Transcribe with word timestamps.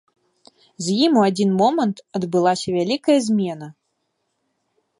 З 0.85 0.95
ім 1.07 1.19
у 1.19 1.25
адзін 1.29 1.49
момант 1.61 1.97
адбылася 2.19 2.67
вялікая 2.79 3.19
змена. 3.27 3.67